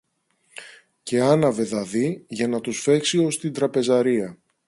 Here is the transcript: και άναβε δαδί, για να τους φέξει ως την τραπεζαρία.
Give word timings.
και 1.03 1.21
άναβε 1.21 1.63
δαδί, 1.63 2.25
για 2.27 2.47
να 2.47 2.61
τους 2.61 2.81
φέξει 2.81 3.17
ως 3.17 3.39
την 3.39 3.53
τραπεζαρία. 3.53 4.37